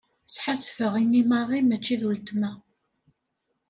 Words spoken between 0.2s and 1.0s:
Sḥassfeɣ